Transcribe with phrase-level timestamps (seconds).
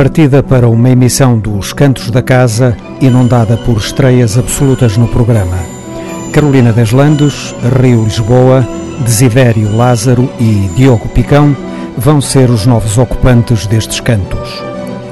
[0.00, 5.58] partida para uma emissão dos Cantos da Casa, inundada por estreias absolutas no programa.
[6.32, 8.66] Carolina Deslandes, Rio Lisboa,
[9.04, 11.54] Desidério Lázaro e Diogo Picão
[11.98, 14.64] vão ser os novos ocupantes destes cantos.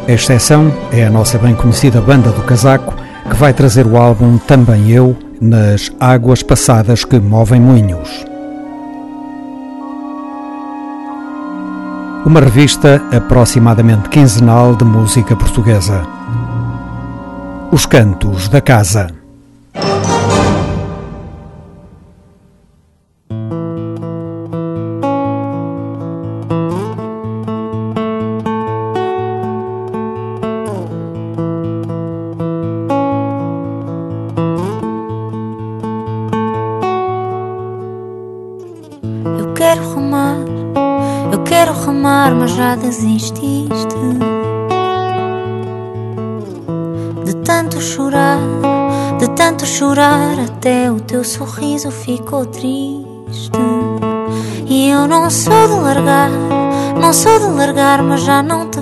[0.09, 2.96] A exceção é a nossa bem conhecida Banda do Casaco,
[3.29, 8.27] que vai trazer o álbum Também Eu, nas águas passadas que movem moinhos.
[12.28, 16.06] Uma revista aproximadamente quinzenal de música portuguesa.
[17.73, 19.18] Os Cantos da Casa.
[51.29, 53.52] Sorriso ficou triste.
[54.66, 56.30] E eu não sou de largar,
[57.01, 58.80] não sou de largar, mas já não te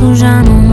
[0.00, 0.69] tu já não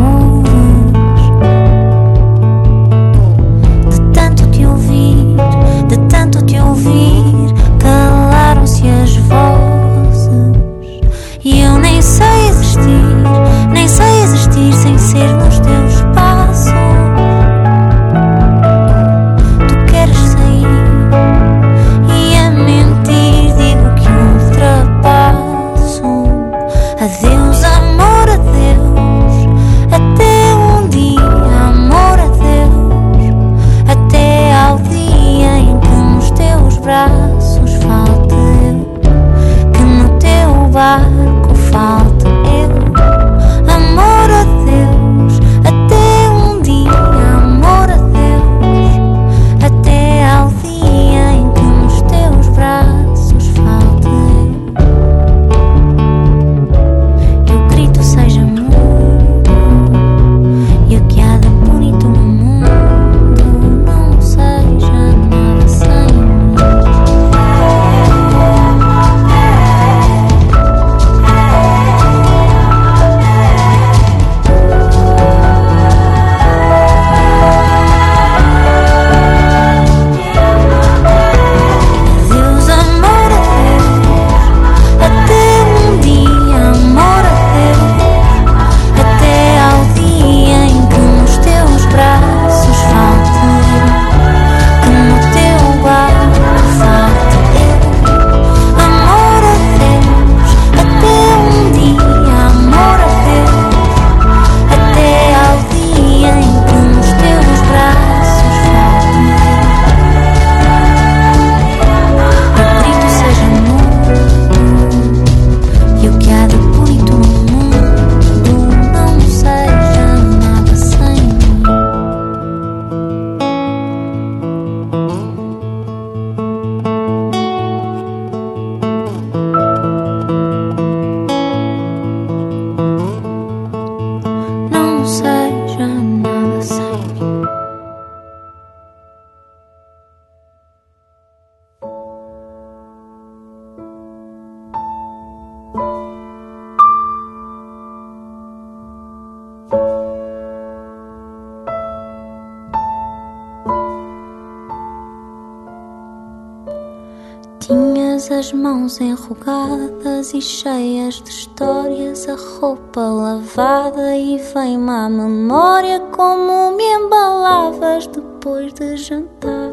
[157.68, 166.00] Tinhas as mãos enrugadas e cheias de histórias, a roupa lavada e vem-me à memória
[166.16, 169.70] como me embalavas depois de jantar.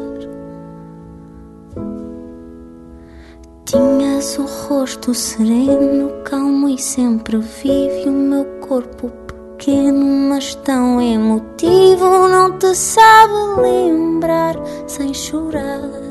[3.63, 9.09] Tinhas o rosto sereno, calmo e sempre vivo, e o meu corpo
[9.55, 16.04] pequeno, mas tão emotivo, não te sabe lembrar sem chorar.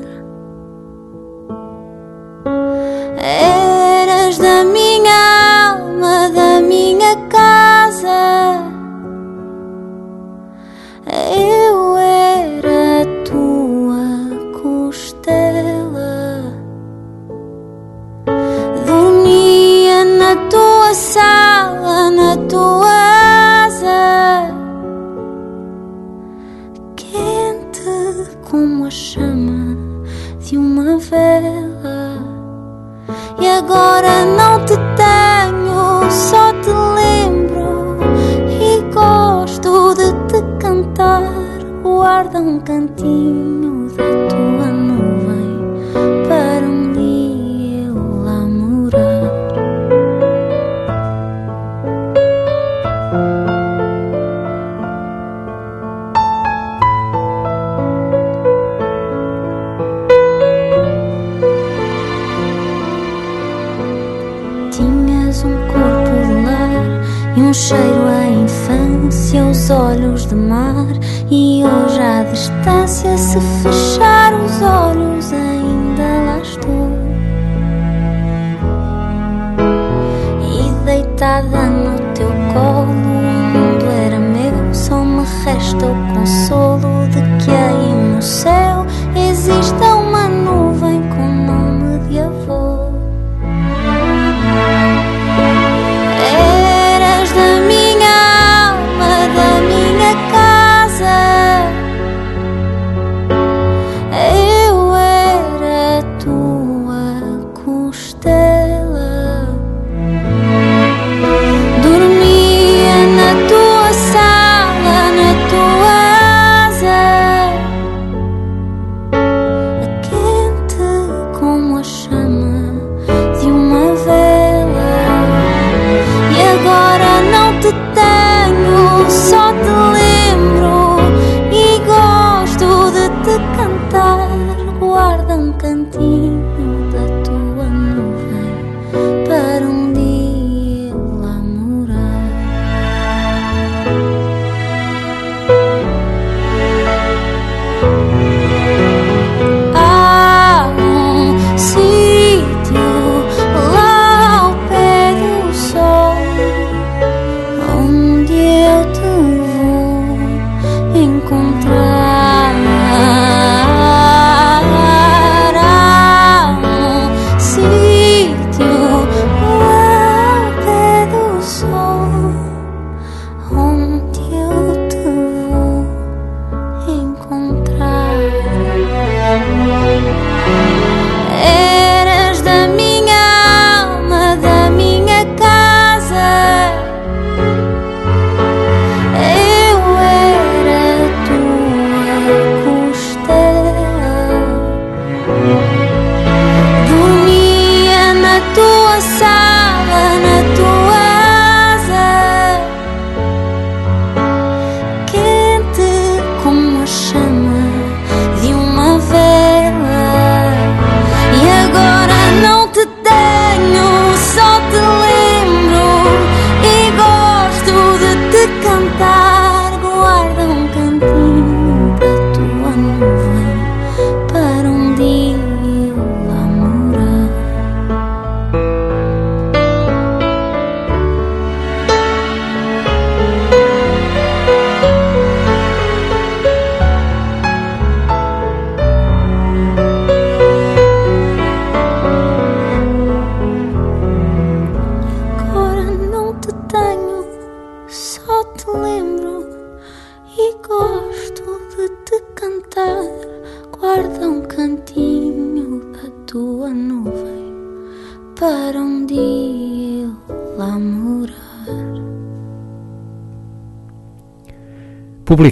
[42.89, 43.44] 听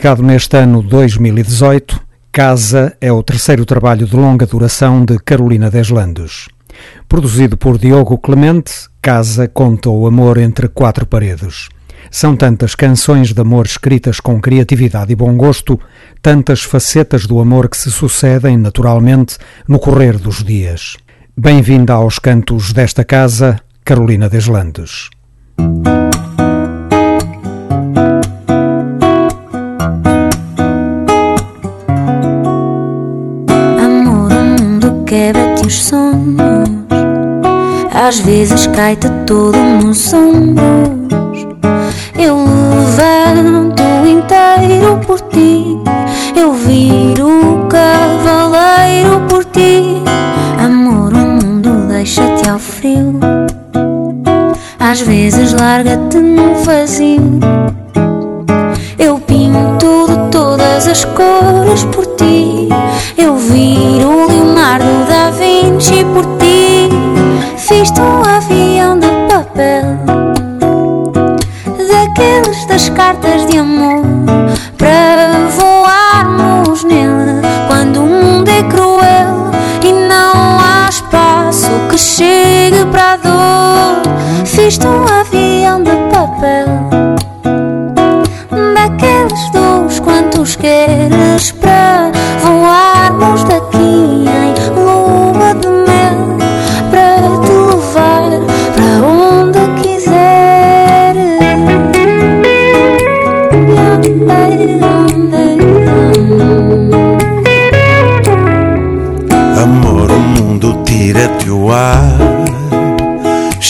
[0.03, 2.01] publicado neste ano 2018,
[2.33, 6.49] Casa é o terceiro trabalho de longa duração de Carolina Deslandes.
[7.09, 11.69] Produzido por Diogo Clemente, Casa conta o amor entre quatro paredes.
[12.11, 15.79] São tantas canções de amor escritas com criatividade e bom gosto,
[16.21, 20.97] tantas facetas do amor que se sucedem naturalmente no correr dos dias.
[21.37, 25.11] Bem-vinda aos cantos desta casa, Carolina Deslandes.
[35.63, 36.69] Quebra-te os sonhos.
[37.95, 41.47] Às vezes cai-te todo nos ombros.
[42.19, 45.79] Eu levanto inteiro por ti.
[46.37, 50.03] Eu viro o cavaleiro por ti.
[50.59, 53.19] Amor, o mundo deixa-te ao frio.
[54.79, 57.41] Às vezes larga-te no vazio.
[58.99, 62.02] Eu pinto de todas as cores por
[65.83, 66.32] Vinci por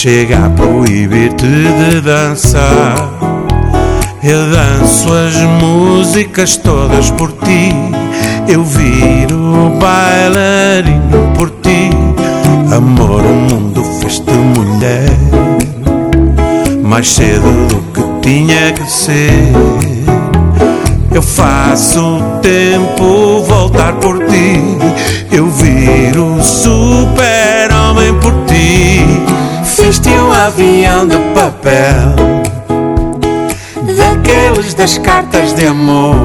[0.03, 3.09] chega a proibir-te de dançar.
[4.21, 7.73] Eu danço as músicas todas por ti,
[8.49, 11.91] eu viro bailarino por ti.
[12.75, 15.09] Amor, o mundo fez-te mulher,
[16.83, 19.53] mais cedo do que tinha que ser.
[21.15, 24.59] Eu faço o tempo voltar por ti.
[25.31, 29.42] Eu viro super-homem por ti.
[30.47, 32.17] Avião de papel,
[33.97, 36.17] daqueles das cartas de amor,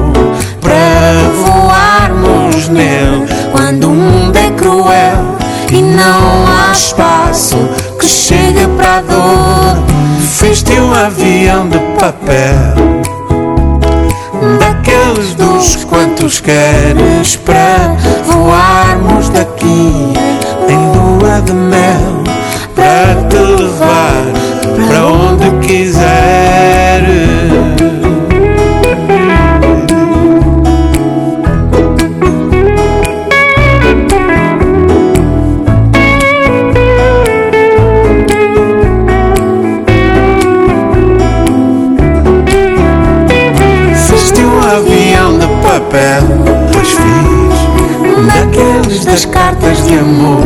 [0.60, 3.28] para voarmos nele.
[3.52, 5.36] Quando o mundo é cruel
[5.70, 7.56] e não há espaço
[8.00, 9.84] que chegue para a dor.
[10.36, 12.74] Fiz-te um avião de papel.
[14.58, 17.94] Daqueles dos quantos queres para
[18.26, 20.12] voarmos daqui
[20.68, 22.17] em lua de mel
[23.38, 24.24] te levar
[24.76, 26.08] para onde quiseres.
[44.08, 46.22] Fiz-te um avião de papel,
[46.72, 47.58] pois fiz
[48.34, 50.37] daqueles das cartas de amor,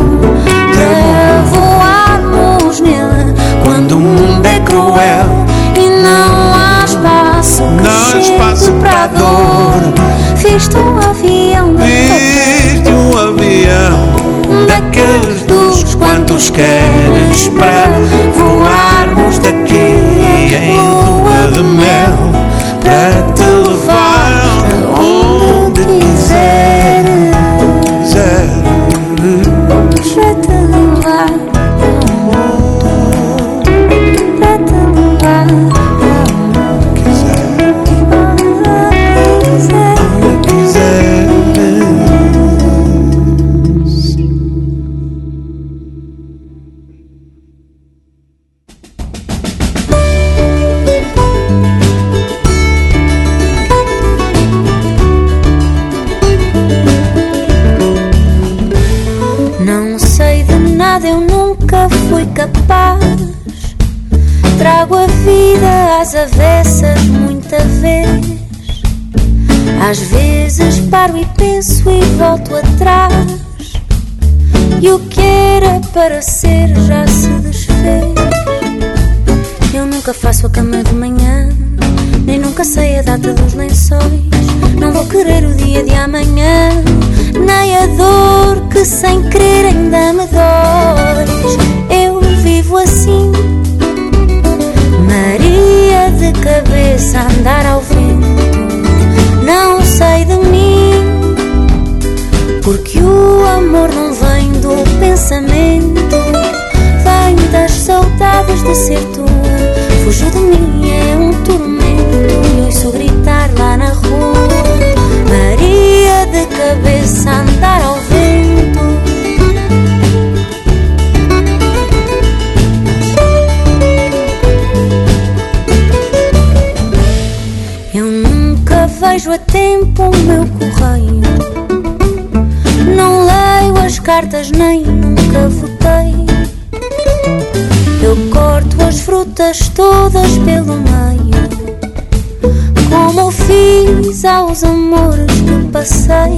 [144.25, 146.37] aos amores que passei.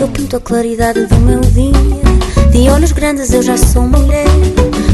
[0.00, 1.72] Eu pinto a claridade do meu dia.
[2.50, 4.26] De olhos grandes eu já sou mulher.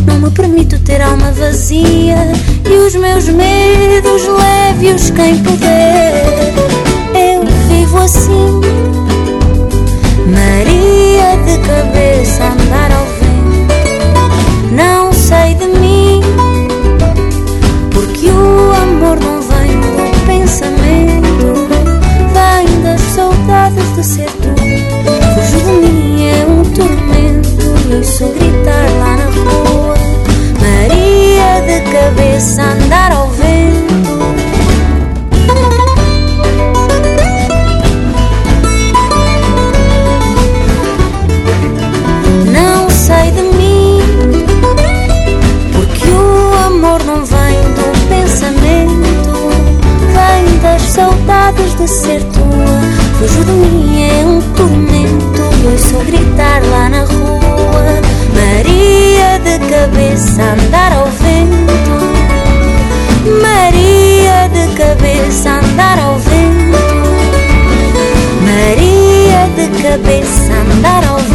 [0.06, 2.16] Não me permito ter alma vazia.
[2.68, 6.54] E os meus medos leve-os quem puder.
[7.14, 8.60] Eu vivo assim.
[10.26, 12.81] Maria de cabeça andar
[32.02, 33.94] cabeça andar ao vento.
[42.50, 44.00] Não sei de mim,
[45.72, 49.50] porque o amor não vem do pensamento,
[50.12, 52.82] vem das saudades de ser tua.
[53.18, 57.42] Fujo de mim é um tormento, e ouço gritar lá na rua.
[58.34, 61.81] Maria de cabeça andar ao vento.
[65.22, 66.78] Cabeça andar ao vento.
[68.44, 71.31] Maria de cabeça andar ao vento.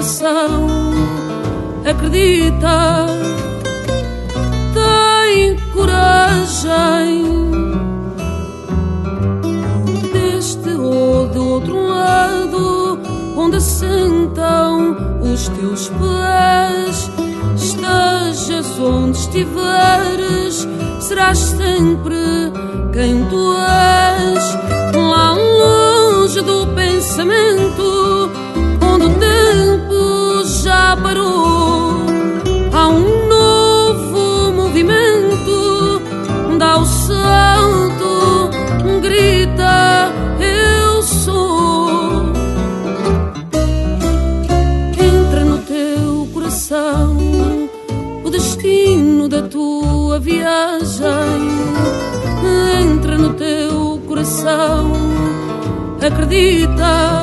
[0.00, 0.66] Coração,
[1.84, 3.06] acredita,
[4.72, 7.50] tem coragem.
[10.10, 12.98] Deste ou do outro lado,
[13.36, 17.10] onde sentam os teus pés.
[17.56, 20.66] Estejas onde estiveres,
[21.00, 22.16] serás sempre
[22.94, 24.58] quem tu és.
[24.96, 27.89] Lá longe do pensamento,
[31.02, 32.04] parou,
[32.72, 36.02] há um novo movimento.
[36.58, 38.50] Dá o salto,
[39.00, 42.32] grita, eu sou.
[44.98, 47.16] Entra no teu coração
[48.24, 51.08] o destino da tua viagem.
[52.82, 54.92] Entra no teu coração,
[56.00, 57.19] acredita,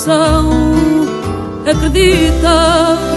[0.00, 0.50] coração,
[1.66, 3.09] acredita.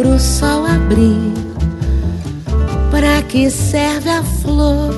[0.00, 1.32] Pro sol abrir.
[2.90, 4.94] Para que serve a flor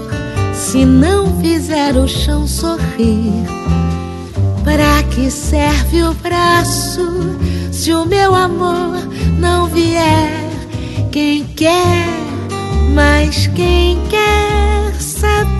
[0.55, 3.45] se não fizer o chão sorrir?
[4.65, 7.37] Para que serve o braço
[7.73, 8.99] se o meu amor
[9.41, 10.49] não vier?
[11.11, 12.07] Quem quer,
[12.95, 15.51] mas quem quer saber?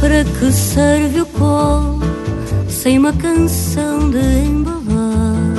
[0.00, 1.93] Para que serve o colo
[2.84, 5.54] sem uma canção de embalar?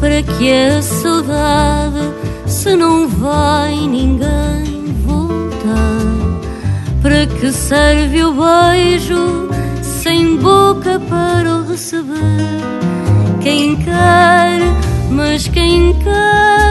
[0.00, 2.00] Para que a saudade
[2.48, 6.40] se não vai ninguém voltar?
[7.00, 9.48] Para que serve o beijo
[9.80, 12.16] sem boca para o receber?
[13.40, 14.58] Quem quer,
[15.12, 16.67] mas quem quer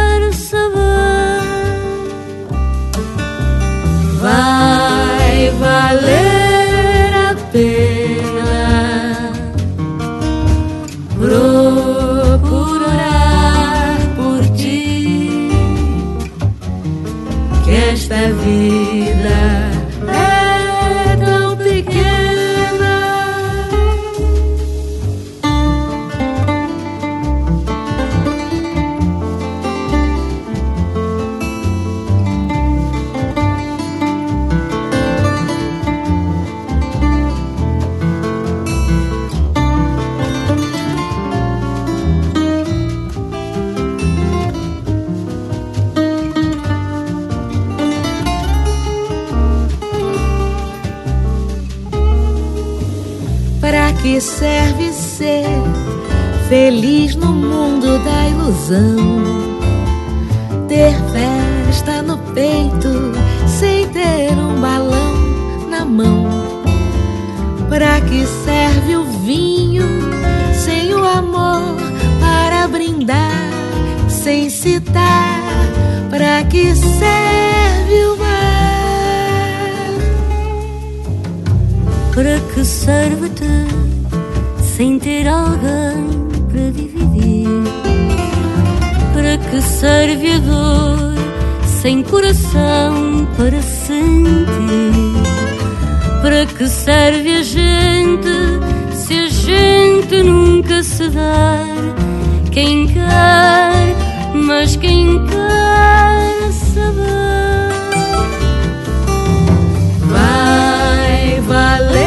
[91.88, 94.04] sem coração para sentir?
[96.21, 98.28] Para que serve a gente
[98.91, 101.65] se a gente nunca se dar?
[102.52, 103.95] Quem quer,
[104.34, 106.97] mas quem quer saber,
[110.10, 112.07] vai valer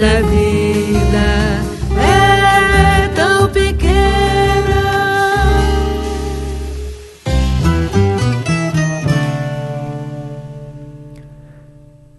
[0.00, 1.58] esta vida
[2.00, 3.98] é tão pequena.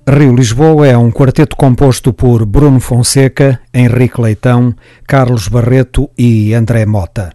[0.09, 4.75] Rio Lisboa é um quarteto composto por Bruno Fonseca, Henrique Leitão,
[5.07, 7.31] Carlos Barreto e André Mota.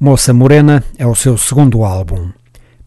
[0.00, 2.30] Moça Morena é o seu segundo álbum.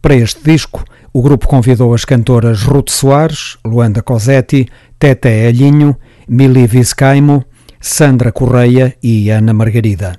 [0.02, 0.82] Para este disco,
[1.12, 5.96] o grupo convidou as cantoras Ruth Soares, Luanda Cosetti, Tete Alhinho,
[6.28, 7.44] Mili Vizcaimo,
[7.80, 10.18] Sandra Correia e Ana Margarida.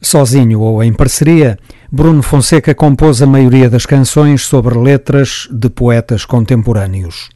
[0.00, 1.58] Sozinho ou em parceria,
[1.90, 7.30] Bruno Fonseca compôs a maioria das canções sobre letras de poetas contemporâneos.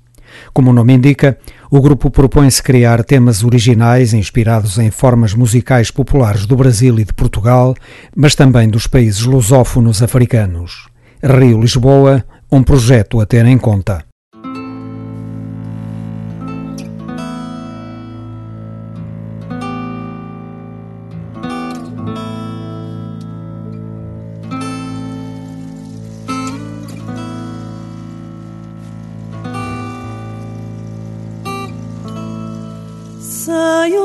[0.53, 1.39] Como o nome indica,
[1.71, 7.13] o grupo propõe-se criar temas originais inspirados em formas musicais populares do Brasil e de
[7.15, 7.75] Portugal,
[8.15, 10.87] mas também dos países lusófonos africanos.
[11.23, 14.12] Rio-Lisboa, um projeto a ter em conta.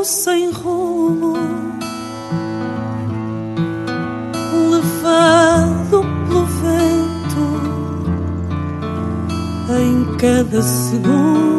[0.08, 1.34] Sem rumo,
[4.72, 7.46] levado pelo vento
[9.70, 11.57] em cada segundo,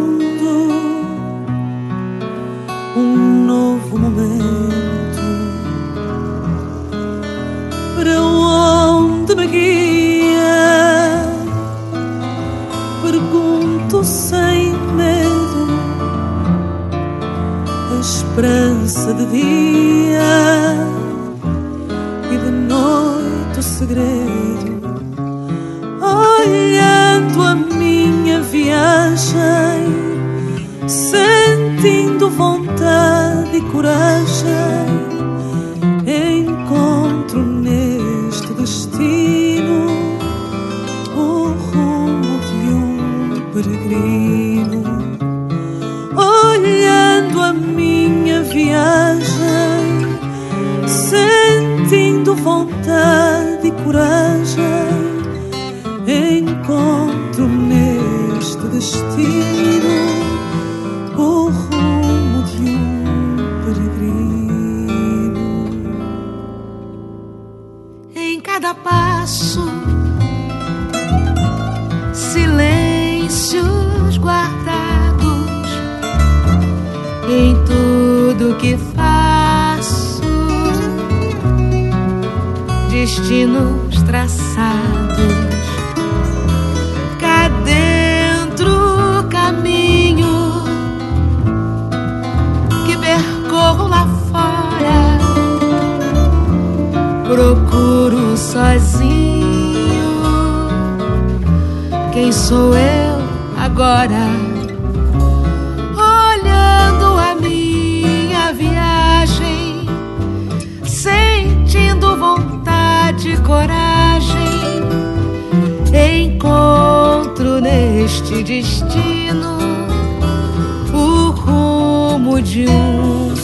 [18.38, 20.20] a esperança de dia
[22.33, 24.79] e de noite o segredo.
[26.01, 29.38] Olhando a minha viagem,
[30.87, 34.46] sentindo vontade e coragem,
[36.07, 39.87] encontro neste destino
[41.16, 44.28] o rumo de um peregrino
[48.59, 50.18] viagem,
[50.88, 54.64] sentindo vontade e coragem,
[56.09, 59.38] encontro neste destino
[83.29, 83.88] destinos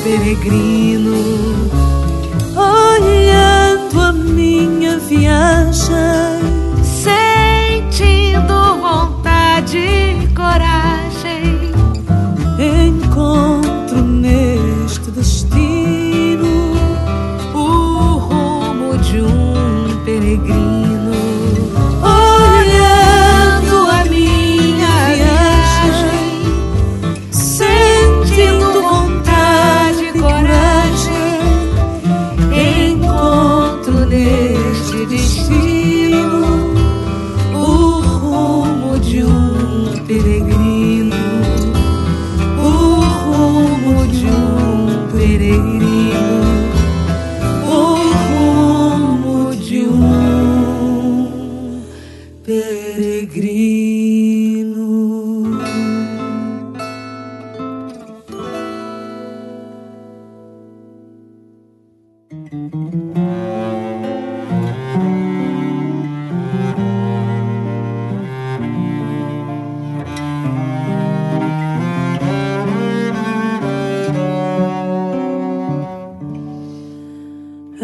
[0.05, 0.94] peregrino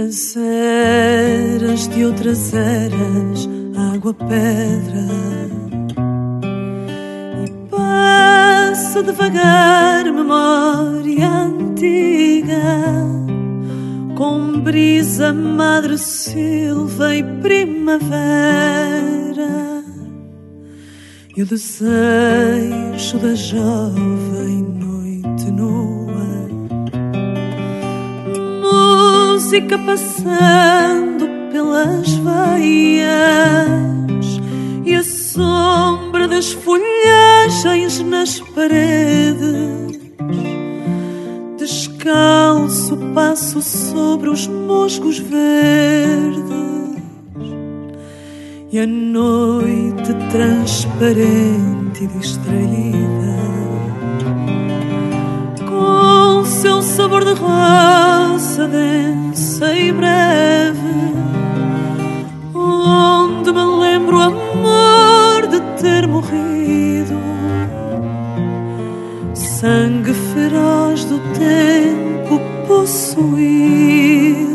[0.06, 3.48] As eras de outras eras,
[3.94, 5.06] água, pedra.
[7.44, 12.54] E passa devagar memória antiga,
[14.16, 18.24] com brisa, madre silva e primavera.
[21.36, 24.89] E o desejo da jovem noite
[29.50, 33.66] música passando pelas veias
[34.84, 39.98] e a sombra das folhagens nas paredes.
[41.58, 46.38] Descalço passo sobre os musgos verdes
[48.70, 53.36] e a noite transparente e distraída
[55.68, 59.29] com seu sabor de rosa densa
[59.62, 61.12] e breve,
[62.54, 67.20] onde me lembro, amor, de ter morrido.
[69.34, 74.49] Sangue feroz do tempo possuído.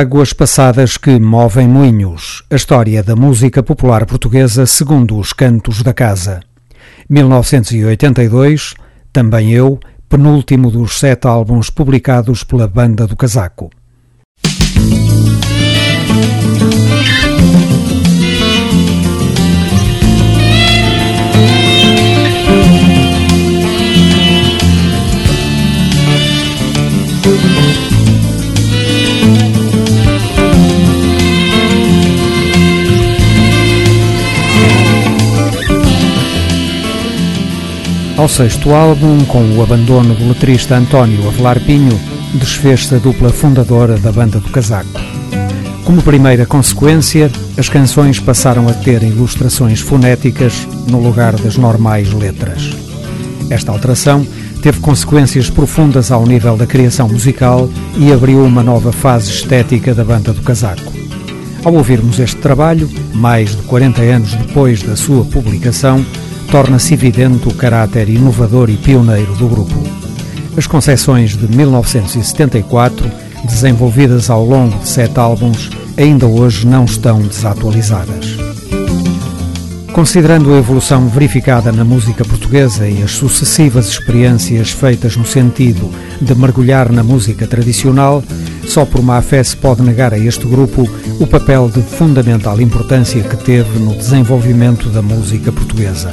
[0.00, 2.42] Águas passadas que movem moinhos.
[2.50, 6.40] A história da música popular portuguesa segundo os cantos da casa.
[7.06, 8.72] 1982,
[9.12, 13.68] também eu, penúltimo dos sete álbuns publicados pela Banda do Casaco.
[38.20, 41.98] Ao sexto álbum, com o abandono do letrista António Avelar Pinho,
[42.34, 45.00] desfez-se a dupla fundadora da banda do Casaco.
[45.86, 52.76] Como primeira consequência, as canções passaram a ter ilustrações fonéticas no lugar das normais letras.
[53.48, 54.26] Esta alteração
[54.60, 60.04] teve consequências profundas ao nível da criação musical e abriu uma nova fase estética da
[60.04, 60.92] banda do Casaco.
[61.64, 66.04] Ao ouvirmos este trabalho, mais de 40 anos depois da sua publicação,
[66.50, 69.74] torna-se evidente o caráter inovador e pioneiro do grupo.
[70.56, 73.08] As concepções de 1974,
[73.44, 78.36] desenvolvidas ao longo de sete álbuns, ainda hoje não estão desatualizadas.
[79.92, 85.88] Considerando a evolução verificada na música portuguesa e as sucessivas experiências feitas no sentido
[86.20, 88.24] de mergulhar na música tradicional,
[88.66, 90.88] só por má fé se pode negar a este grupo
[91.20, 96.12] o papel de fundamental importância que teve no desenvolvimento da música portuguesa.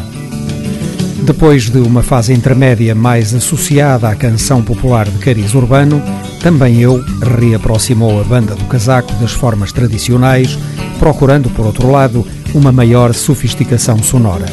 [1.27, 6.01] Depois de uma fase intermédia mais associada à canção popular de cariz urbano,
[6.41, 7.03] também eu
[7.37, 10.57] reaproximou a banda do casaco das formas tradicionais,
[10.97, 14.45] procurando, por outro lado, uma maior sofisticação sonora.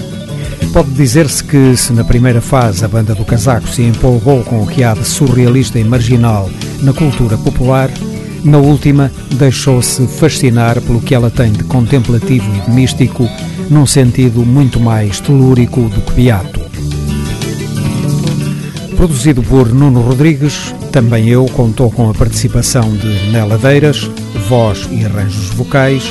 [0.73, 4.67] Pode dizer-se que, se na primeira fase a banda do casaco se empolgou com o
[4.67, 6.51] que há de surrealista e marginal
[6.83, 7.89] na cultura popular,
[8.43, 13.29] na última deixou-se fascinar pelo que ela tem de contemplativo e de místico,
[13.71, 16.64] num sentido muito mais telúrico do que beato.
[18.97, 24.11] Produzido por Nuno Rodrigues, também eu contou com a participação de Neladeiras,
[24.49, 26.05] voz e arranjos vocais,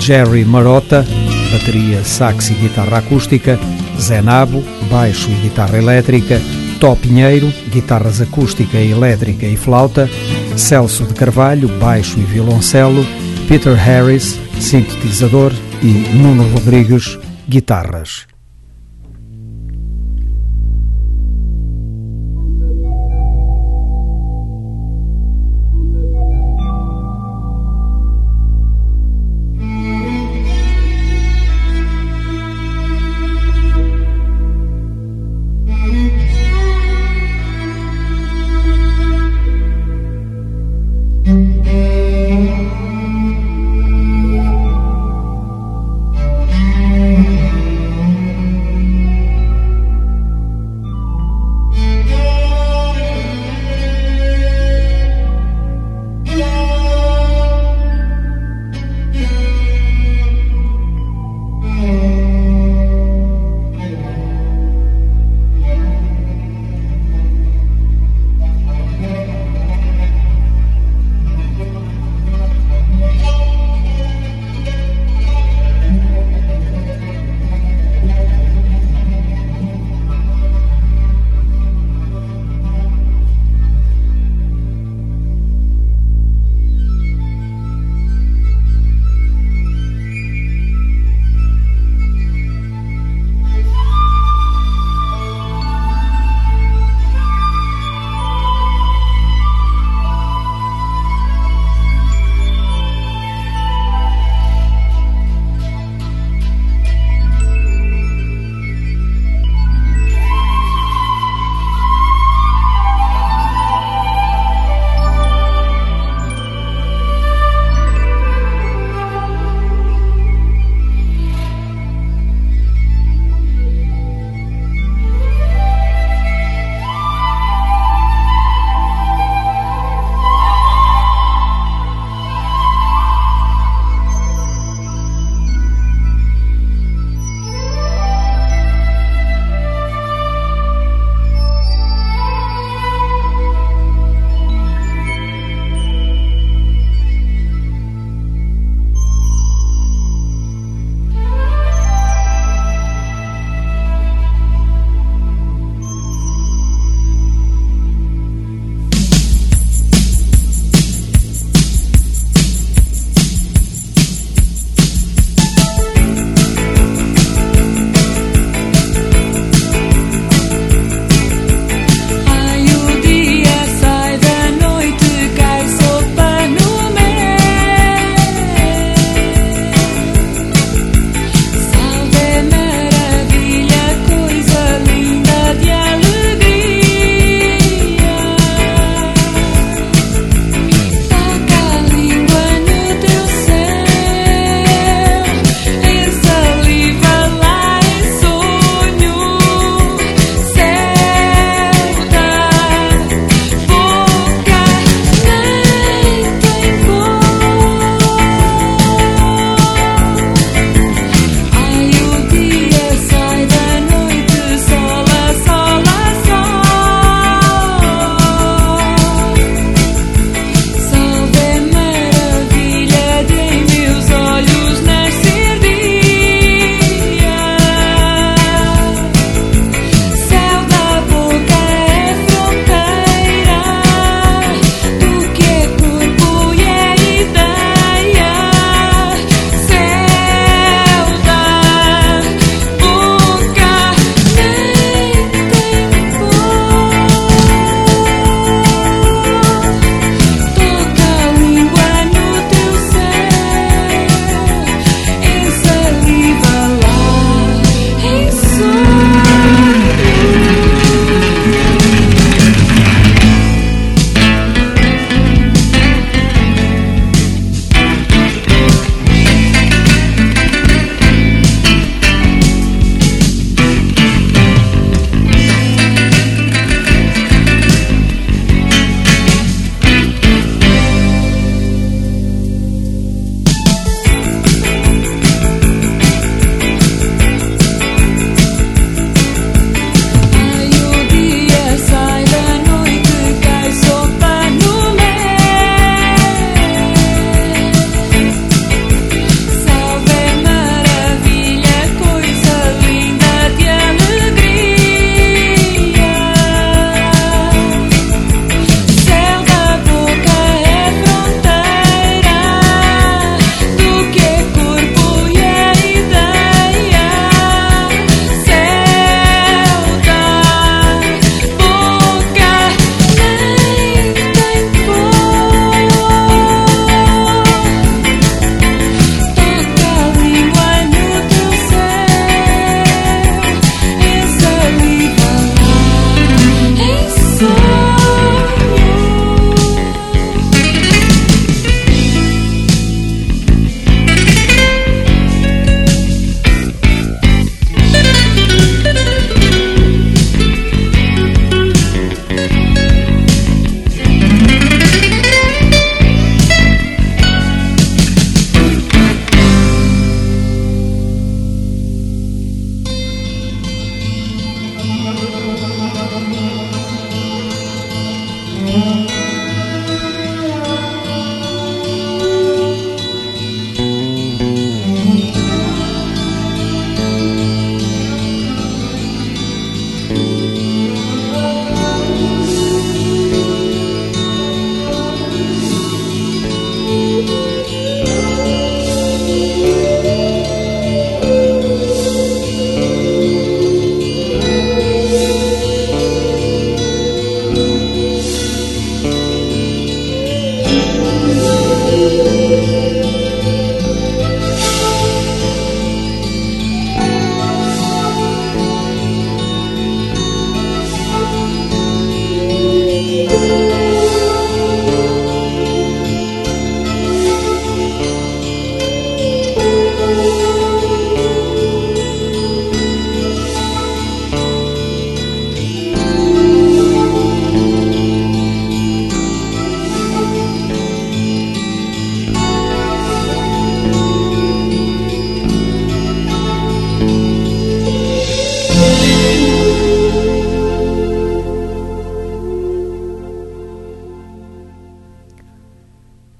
[0.00, 1.06] Jerry Marota,
[1.52, 3.58] bateria, sax e guitarra acústica,
[4.00, 6.40] Zé Nabo, baixo e guitarra elétrica,
[6.80, 10.10] Tó Pinheiro, guitarras acústica, elétrica e flauta,
[10.56, 13.06] Celso de Carvalho, baixo e violoncelo,
[13.46, 15.52] Peter Harris, sintetizador
[15.82, 18.31] e Nuno Rodrigues, guitarras.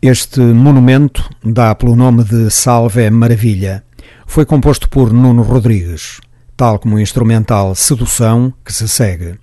[0.04, 3.84] Este monumento dá pelo nome de Salve Maravilha.
[4.26, 6.20] Foi composto por Nuno Rodrigues,
[6.56, 9.38] tal como o instrumental Sedução, que se segue.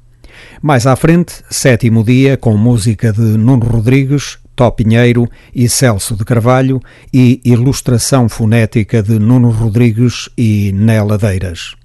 [0.61, 6.25] Mais à frente, sétimo dia, com música de Nuno Rodrigues, Tó Pinheiro e Celso de
[6.25, 6.81] Carvalho
[7.13, 11.78] e ilustração fonética de Nuno Rodrigues e Neladeiras.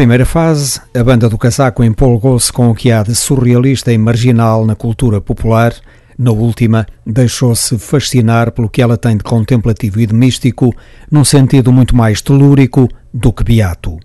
[0.00, 4.64] Primeira fase, a banda do casaco empolgou-se com o que há de surrealista e marginal
[4.64, 5.74] na cultura popular.
[6.18, 10.74] Na última, deixou-se fascinar pelo que ela tem de contemplativo e de místico,
[11.10, 13.98] num sentido muito mais telúrico do que beato.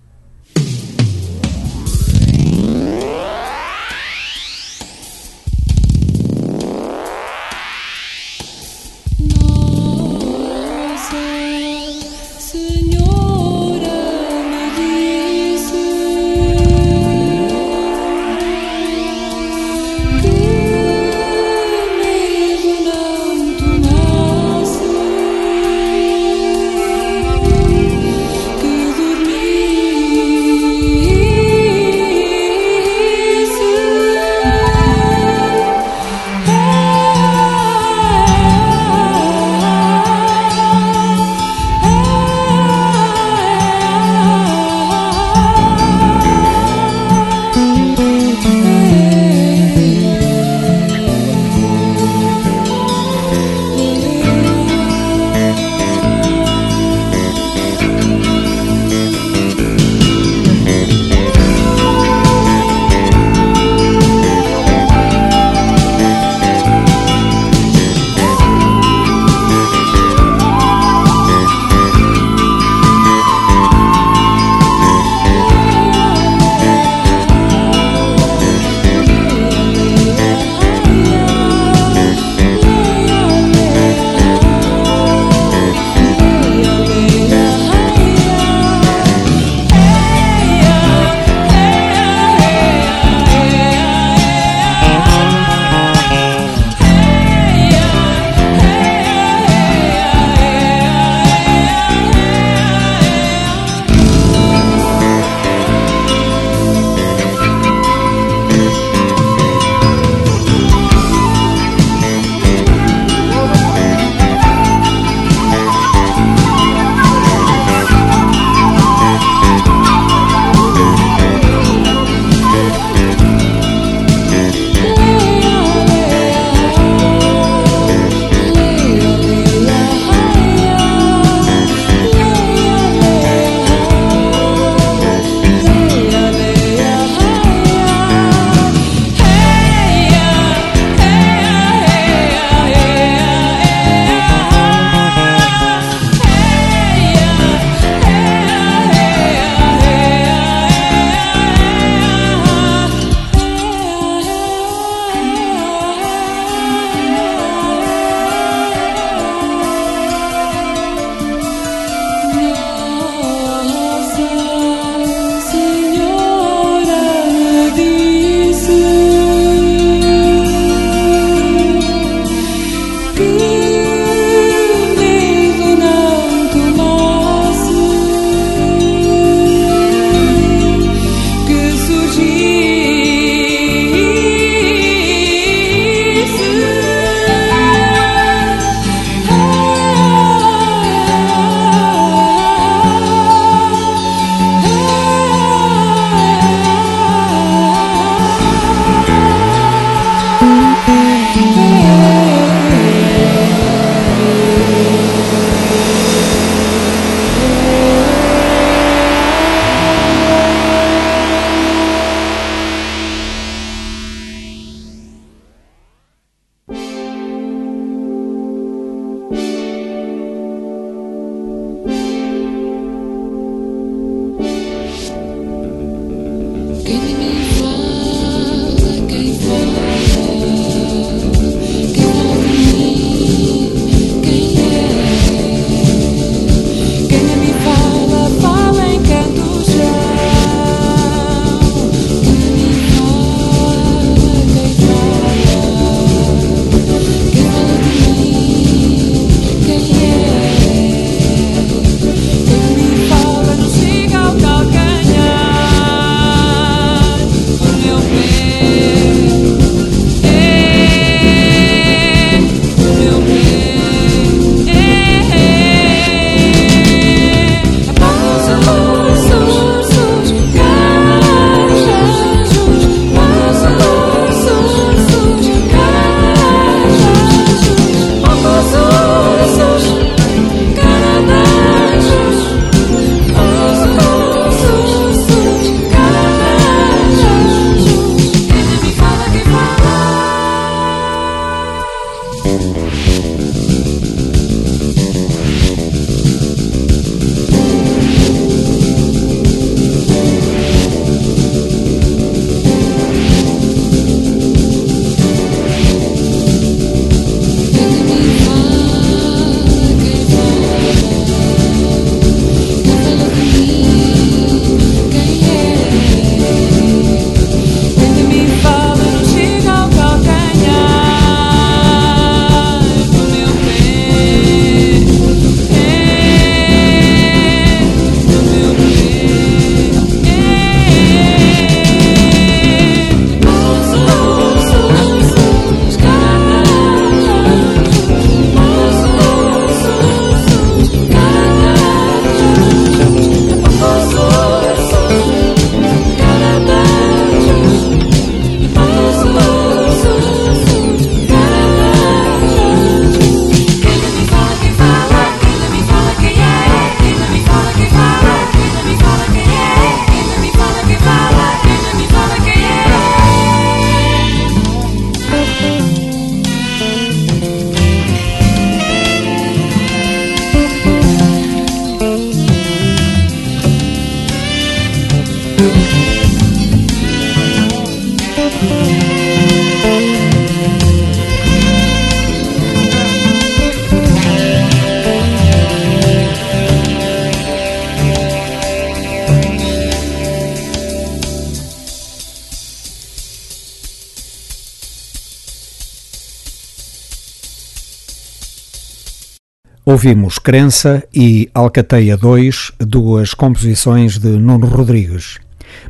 [400.05, 405.39] Ouvimos Crença e Alcateia 2, duas composições de Nuno Rodrigues.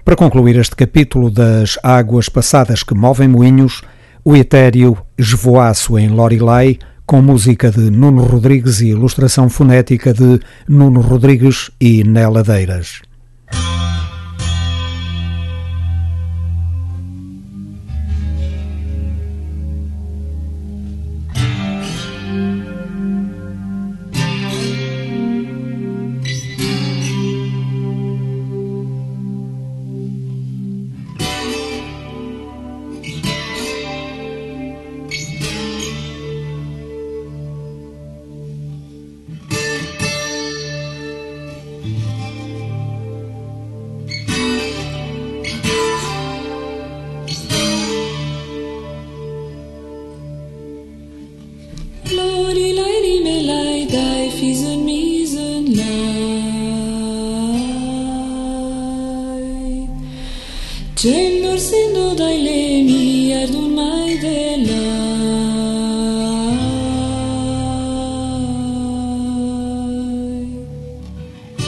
[0.05, 3.81] Para concluir este capítulo das águas passadas que movem moinhos,
[4.23, 11.01] o etéreo Esvoaço em Lorelai, com música de Nuno Rodrigues e ilustração fonética de Nuno
[11.01, 13.01] Rodrigues e Neladeiras.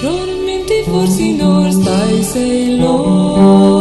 [0.02, 3.77] Dormenti forse in or stai sei.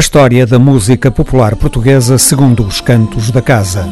[0.00, 3.86] A história da música popular portuguesa segundo os cantos da casa.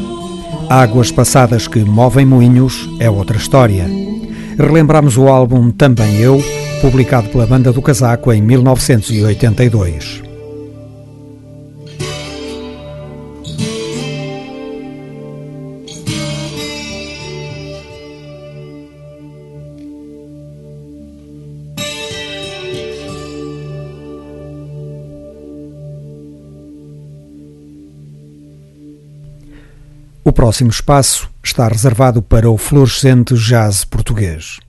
[0.66, 3.86] Águas passadas que movem moinhos é outra história.
[4.56, 6.42] Relembramos o álbum Também Eu,
[6.80, 10.27] publicado pela Banda do Casaco em 1982.
[30.38, 34.60] Próximo espaço está reservado para o florescente jazz português.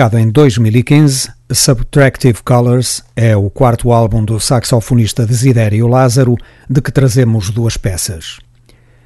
[0.00, 6.38] Publicado em 2015, Subtractive Colors é o quarto álbum do saxofonista Desidério Lázaro,
[6.70, 8.38] de que trazemos duas peças.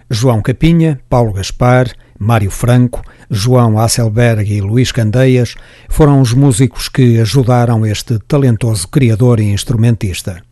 [0.09, 5.57] João Capinha, Paulo Gaspar, Mário Franco, João Hasselberg e Luís Candeias
[5.89, 10.45] foram os músicos que ajudaram este talentoso criador e instrumentista.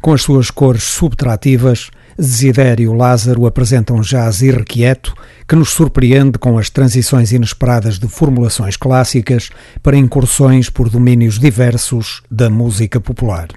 [0.00, 5.14] Com as suas cores subtrativas, Desidério Lázaro apresenta um jazz irrequieto
[5.48, 9.50] que nos surpreende com as transições inesperadas de formulações clássicas
[9.82, 13.48] para incursões por domínios diversos da música popular.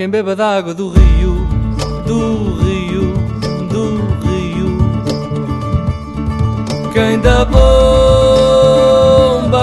[0.00, 1.46] Quem beba da água do rio,
[2.06, 3.12] do rio,
[3.68, 4.78] do rio.
[6.90, 7.68] Quem da bomba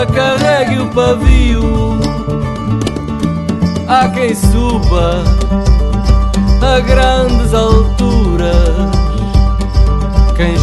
[0.06, 1.98] carregue o pavio.
[3.88, 5.24] Há quem suba
[6.62, 8.92] a grandes alturas.
[10.36, 10.56] Quem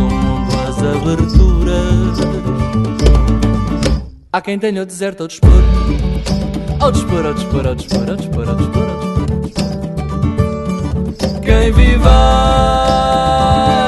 [0.00, 2.20] mundo as aberturas.
[4.32, 5.52] Há quem tenha o deserto ao dispor
[6.84, 9.64] ao dispor, ao dispor, ao dispor, ao dispor, ao dispor, ao dispor.
[11.42, 12.10] Quem viva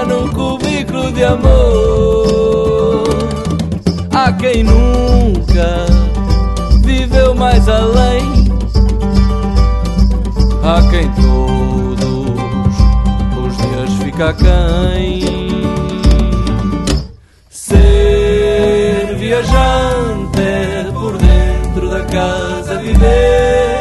[0.09, 3.05] num cubículo de amor,
[4.15, 5.85] há quem nunca
[6.85, 8.47] viveu mais além,
[10.65, 12.03] há quem todos
[13.37, 15.21] os dias fica quem?
[17.51, 20.76] Ser viajante
[22.05, 23.76] casa viver,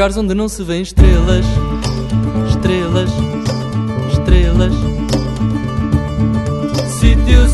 [0.00, 1.44] lugares onde não se vêem estrelas,
[2.48, 3.10] estrelas,
[4.10, 4.72] estrelas.
[6.88, 7.52] Sítios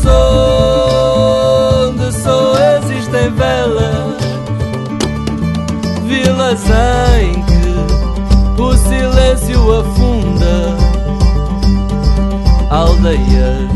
[1.75, 4.15] onde só existem velas,
[6.05, 6.63] vilas
[7.19, 10.77] em que o silêncio afunda,
[12.69, 13.69] aldeias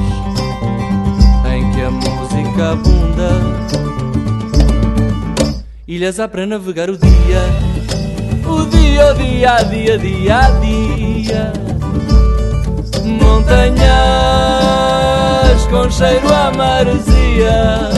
[1.53, 3.31] em que a música abunda,
[5.85, 7.70] ilhas há para navegar o dia
[9.03, 11.53] o dia, a dia, dia a dia.
[13.03, 13.81] Montanhas
[15.69, 17.89] com cheiro a maresia,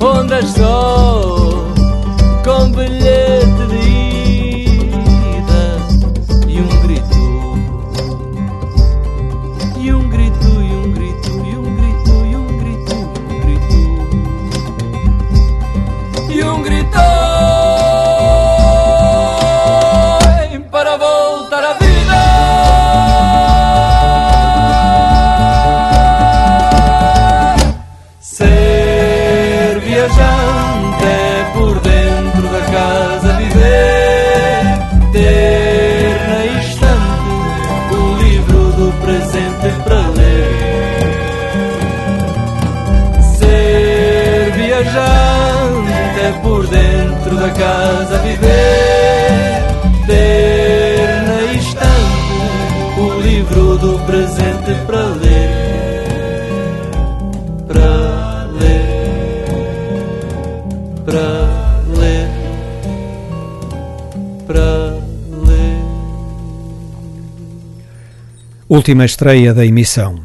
[0.00, 1.42] ondas só
[2.44, 3.81] com bilhete de
[68.74, 70.22] Última estreia da emissão.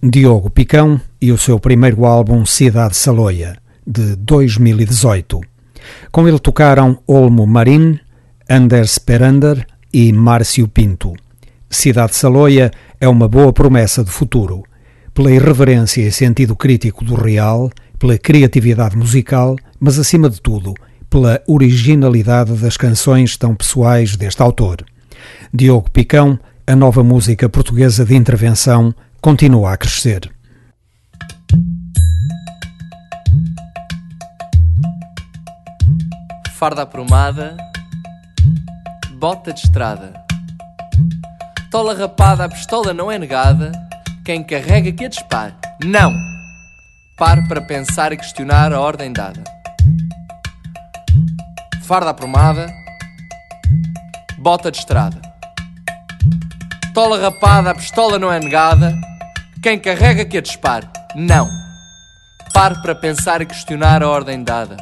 [0.00, 5.40] Diogo Picão e o seu primeiro álbum Cidade Saloia, de 2018.
[6.12, 7.98] Com ele tocaram Olmo Marin,
[8.48, 11.12] Anders Perander e Márcio Pinto.
[11.68, 12.70] Cidade Saloia
[13.00, 14.62] é uma boa promessa de futuro,
[15.12, 17.68] pela irreverência e sentido crítico do real,
[17.98, 20.72] pela criatividade musical, mas acima de tudo,
[21.10, 24.86] pela originalidade das canções tão pessoais deste autor.
[25.52, 26.38] Diogo Picão,
[26.68, 30.30] a nova música portuguesa de intervenção, continua a crescer.
[36.58, 37.56] Farda aprumada,
[39.14, 40.12] bota de estrada.
[41.70, 43.72] Tola rapada, a pistola não é negada.
[44.22, 45.54] Quem carrega que a dispare.
[45.82, 46.12] Não!
[47.16, 49.42] Pare para pensar e questionar a ordem dada.
[51.84, 52.70] Farda aprumada,
[54.38, 55.28] bota de estrada.
[56.98, 58.92] Tola rapada, a pistola não é negada.
[59.62, 60.84] Quem carrega que a dispare.
[61.14, 61.48] Não!
[62.52, 64.76] Pare para pensar e questionar a ordem dada.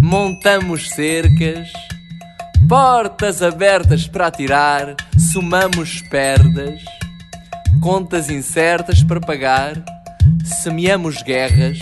[0.00, 1.72] Montamos cercas,
[2.68, 6.82] portas abertas para atirar, somamos perdas,
[7.80, 9.74] contas incertas para pagar,
[10.42, 11.78] semeamos guerras,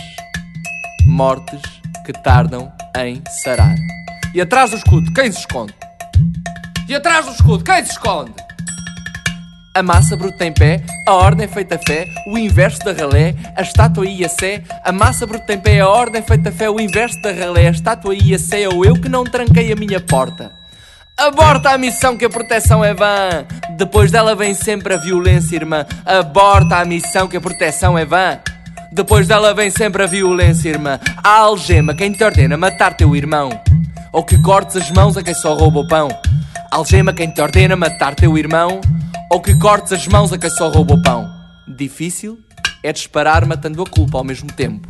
[1.07, 1.61] mortes
[2.05, 3.75] que tardam em sarar.
[4.31, 5.73] E atrás do escudo, quem se esconde?
[6.87, 8.48] E atrás do escudo, quem se esconde?
[9.79, 14.05] A massa bruta em pé, a ordem feita fé, o inverso da ralé, a estátua
[14.05, 14.61] e a sé.
[14.83, 18.13] A massa bruta em pé, a ordem feita fé, o inverso da ralé, a estátua
[18.13, 18.67] e a sé.
[18.67, 20.51] Ou eu que não tranquei a minha porta.
[21.17, 23.45] Aborta a missão que a proteção é vã.
[23.77, 25.85] Depois dela vem sempre a violência, irmã.
[26.05, 28.37] Aborta a missão que a proteção é vã.
[28.91, 30.99] Depois dela vem sempre a violência, irmã.
[31.23, 33.49] A algema, quem te ordena matar teu irmão.
[34.11, 36.09] Ou que cortes as mãos a quem só rouba o pão.
[36.69, 38.81] Algema, quem te ordena matar teu irmão
[39.29, 41.29] ou que cortes as mãos a quem só rouba o pão.
[41.67, 42.39] Difícil
[42.83, 44.89] é disparar matando a culpa ao mesmo tempo.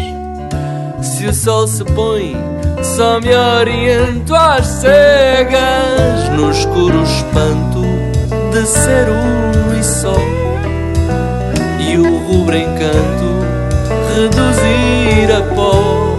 [1.21, 2.35] Se o sol se põe,
[2.81, 6.29] só me oriento às cegas.
[6.35, 7.83] No escuro espanto
[8.51, 10.15] de ser um e só.
[11.79, 13.37] E o rubro encanto
[14.15, 16.17] reduzir a pó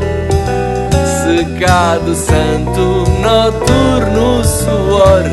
[1.26, 5.24] pecado santo, noturno suor.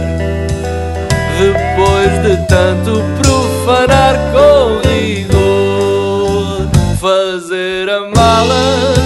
[1.38, 6.68] Depois de tanto profanar com rigor,
[7.00, 8.99] fazer a mala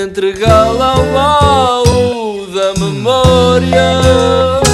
[0.00, 4.69] entregá-la ao baú da memória.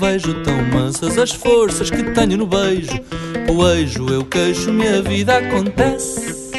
[0.00, 2.98] Vejo tão mansas as forças que tenho no beijo.
[3.46, 6.54] Poejo, eu queixo, minha vida acontece.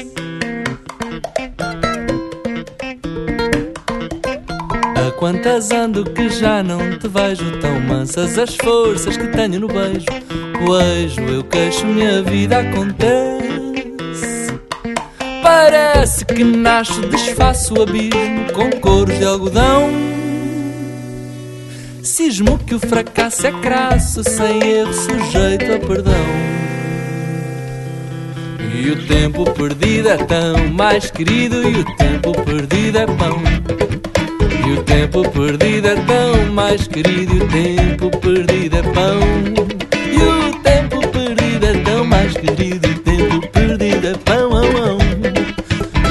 [4.96, 9.68] Há quantas ando que já não te vejo tão mansas as forças que tenho no
[9.68, 10.06] beijo.
[10.64, 13.42] Poejo, eu queixo, minha vida acontece.
[15.42, 20.11] Parece que nasce, desfaço o abismo com coros de algodão.
[22.12, 26.26] Cismo que o fracasso é crasso, sem erro, sujeito a perdão.
[28.76, 33.42] E o tempo perdido é tão mais querido, e o tempo perdido é pão.
[34.68, 39.20] E o tempo perdido é tão mais querido, e o tempo perdido é pão.
[40.12, 44.98] E o tempo perdido é tão mais querido, e o tempo perdido é pão.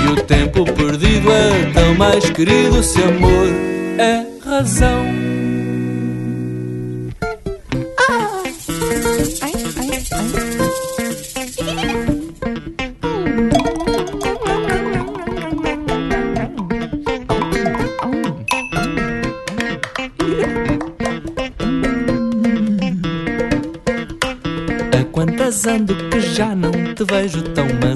[0.03, 3.49] E o tempo perdido é tão mais querido, se amor
[3.99, 5.20] é razão.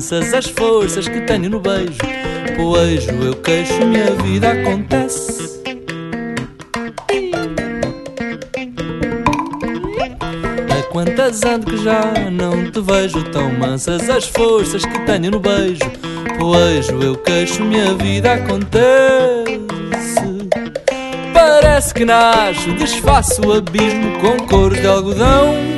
[0.04, 1.98] Mansas as forças que tenho no beijo.
[2.56, 5.62] Poejo, eu queixo, minha vida acontece.
[10.70, 15.40] Há quantas ando que já não te vejo tão mansas as forças que tenho no
[15.40, 15.80] beijo.
[16.38, 19.54] Poejo, eu queixo, minha vida acontece.
[21.32, 25.73] Parece que nasce, desfaço o abismo com cor de algodão.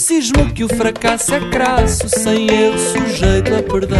[0.00, 3.98] Cismo que o fracasso é crasso, sem erro, sujeito a perdão.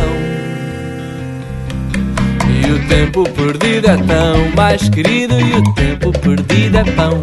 [2.48, 7.20] E o tempo perdido é tão mais querido, e o tempo perdido é pão.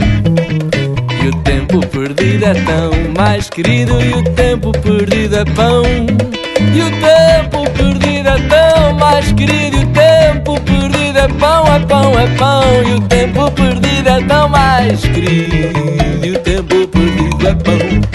[1.24, 6.37] E o tempo perdido é tão mais querido, e o tempo perdido é pão.
[6.74, 11.80] E o tempo perdido é tão mais querido, e o tempo perdido é pão, é
[11.80, 12.84] pão, é pão.
[12.86, 18.08] E o tempo perdido é tão mais querido, e o tempo perdido é pão.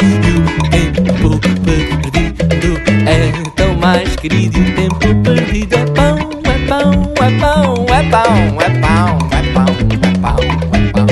[3.83, 8.71] mais querido e o tempo perdido é pão, é pão, é pão, é pão, é
[8.81, 10.39] pão, é pão, é pão,
[10.73, 11.07] é pão.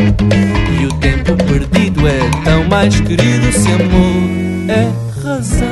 [0.81, 4.89] E o tempo perdido é tão mais querido se amor é
[5.21, 5.70] razão.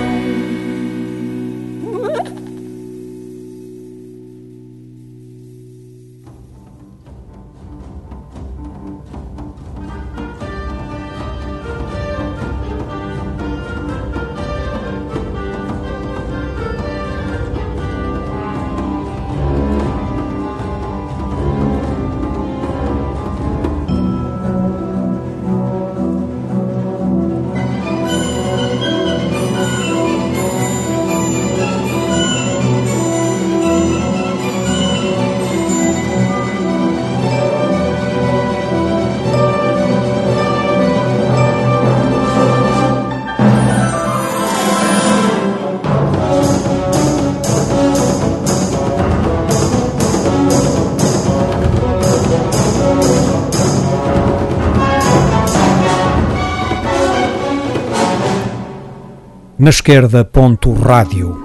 [59.58, 61.36] Na esquerda, ponto rádio.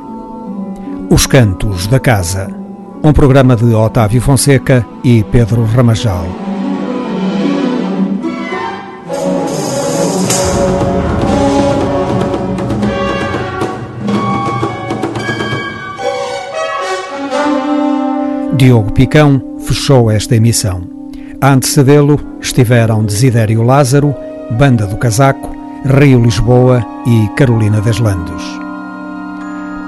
[1.10, 2.48] Os Cantos da Casa.
[3.04, 6.28] Um programa de Otávio Fonseca e Pedro Ramajal.
[18.56, 20.84] Diogo Picão fechou esta emissão.
[21.42, 24.14] A antecedê-lo estiveram Desidério Lázaro,
[24.52, 25.50] Banda do Casaco,
[25.84, 28.42] Rio Lisboa e Carolina Deslandes.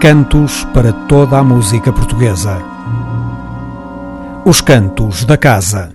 [0.02, 2.62] Cantos para toda a música portuguesa.
[4.46, 5.95] Os Cantos da Casa.